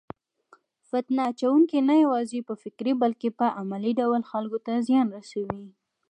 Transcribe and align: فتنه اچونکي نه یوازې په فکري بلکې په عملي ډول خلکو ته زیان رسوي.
فتنه 0.89 1.21
اچونکي 1.31 1.79
نه 1.89 1.95
یوازې 2.03 2.39
په 2.47 2.53
فکري 2.63 2.93
بلکې 3.03 3.29
په 3.39 3.45
عملي 3.59 3.91
ډول 3.99 4.21
خلکو 4.31 4.57
ته 4.65 4.73
زیان 4.87 5.07
رسوي. 5.17 5.65